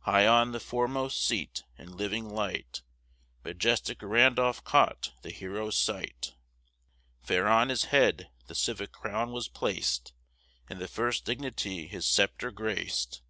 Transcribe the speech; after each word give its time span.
High 0.00 0.26
on 0.26 0.52
the 0.52 0.60
foremost 0.60 1.24
seat, 1.26 1.64
in 1.78 1.96
living 1.96 2.28
light, 2.28 2.82
Majestic 3.42 4.02
Randolph 4.02 4.62
caught 4.62 5.12
the 5.22 5.30
hero's 5.30 5.78
sight: 5.78 6.34
Fair 7.22 7.48
on 7.48 7.70
his 7.70 7.84
head, 7.84 8.28
the 8.46 8.54
civic 8.54 8.92
crown 8.92 9.32
was 9.32 9.48
plac'd, 9.48 10.12
And 10.68 10.80
the 10.80 10.86
first 10.86 11.24
dignity 11.24 11.86
his 11.86 12.04
sceptre 12.04 12.50
grac'd. 12.52 13.22